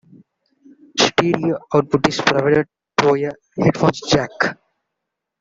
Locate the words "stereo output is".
0.99-2.19